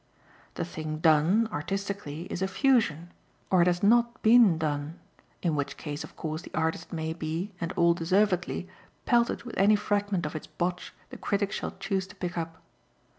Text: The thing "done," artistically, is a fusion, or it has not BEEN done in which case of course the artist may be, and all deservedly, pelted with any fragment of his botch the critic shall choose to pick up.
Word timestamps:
The 0.55 0.65
thing 0.65 0.97
"done," 0.97 1.47
artistically, 1.51 2.23
is 2.33 2.41
a 2.41 2.47
fusion, 2.47 3.11
or 3.51 3.61
it 3.61 3.67
has 3.67 3.83
not 3.83 4.19
BEEN 4.23 4.57
done 4.57 4.99
in 5.43 5.55
which 5.55 5.77
case 5.77 6.03
of 6.03 6.15
course 6.15 6.41
the 6.41 6.51
artist 6.55 6.91
may 6.91 7.13
be, 7.13 7.51
and 7.61 7.71
all 7.73 7.93
deservedly, 7.93 8.67
pelted 9.05 9.43
with 9.43 9.55
any 9.59 9.75
fragment 9.75 10.25
of 10.25 10.33
his 10.33 10.47
botch 10.47 10.91
the 11.11 11.17
critic 11.17 11.51
shall 11.51 11.75
choose 11.79 12.07
to 12.07 12.15
pick 12.15 12.35
up. 12.35 12.63